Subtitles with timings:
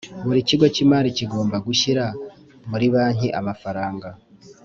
[0.25, 2.05] Buri kigo cy imari kigomba gushyira
[2.69, 4.09] muri banki amafaranga